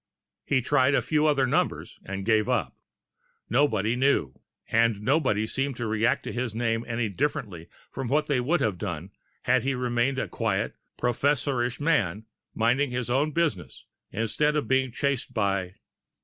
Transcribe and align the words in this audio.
He 0.47 0.63
tried 0.63 0.95
a 0.95 1.01
few 1.03 1.27
other 1.27 1.45
numbers, 1.45 1.99
and 2.03 2.25
gave 2.25 2.49
up. 2.49 2.75
Nobody 3.51 3.95
knew 3.95 4.33
and 4.67 4.99
nobody 4.99 5.45
seemed 5.45 5.77
to 5.77 5.85
react 5.85 6.23
to 6.23 6.31
his 6.33 6.55
name 6.55 6.83
any 6.87 7.07
differently 7.07 7.67
from 7.91 8.07
what 8.07 8.25
they 8.25 8.39
would 8.39 8.61
have 8.61 8.79
done 8.79 9.11
had 9.43 9.61
he 9.61 9.75
remained 9.75 10.17
a 10.17 10.27
quiet, 10.27 10.75
professorish 10.97 11.79
man, 11.79 12.25
minding 12.55 12.89
his 12.89 13.11
own 13.11 13.29
business, 13.29 13.85
instead 14.11 14.55
of 14.55 14.67
being 14.67 14.91
chased 14.91 15.35
by.... 15.35 15.75